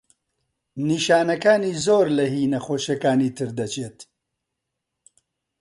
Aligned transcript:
نیشانەکانی 0.87 1.73
زۆر 1.85 2.05
لە 2.17 2.25
هی 2.33 2.43
نەخۆشییەکانی 2.53 3.33
تر 3.37 3.49
دەچێت. 3.57 3.99